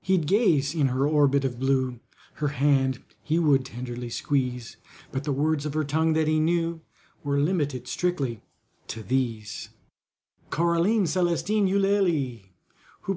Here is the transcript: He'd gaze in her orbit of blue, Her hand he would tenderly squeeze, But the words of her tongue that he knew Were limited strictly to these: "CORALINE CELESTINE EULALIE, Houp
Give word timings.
He'd 0.00 0.26
gaze 0.26 0.74
in 0.74 0.86
her 0.86 1.06
orbit 1.06 1.44
of 1.44 1.60
blue, 1.60 2.00
Her 2.36 2.48
hand 2.48 3.04
he 3.22 3.38
would 3.38 3.66
tenderly 3.66 4.08
squeeze, 4.08 4.78
But 5.12 5.24
the 5.24 5.30
words 5.32 5.66
of 5.66 5.74
her 5.74 5.84
tongue 5.84 6.14
that 6.14 6.26
he 6.26 6.40
knew 6.40 6.80
Were 7.22 7.36
limited 7.38 7.86
strictly 7.86 8.40
to 8.86 9.02
these: 9.02 9.68
"CORALINE 10.48 11.06
CELESTINE 11.06 11.66
EULALIE, 11.66 12.46
Houp 13.02 13.16